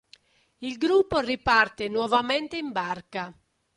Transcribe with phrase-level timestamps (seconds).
[0.57, 3.31] Il gruppo riparte nuovamente in barca.